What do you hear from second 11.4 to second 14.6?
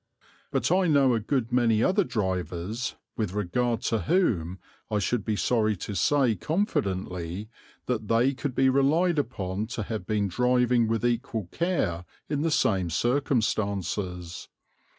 care in the same circumstances.